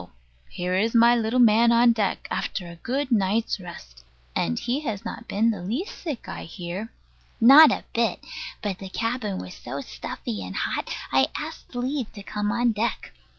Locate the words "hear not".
6.45-7.71